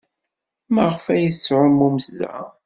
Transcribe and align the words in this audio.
Maɣef 0.73 1.05
ay 1.13 1.25
tettɛumumt 1.33 2.05
da? 2.19 2.35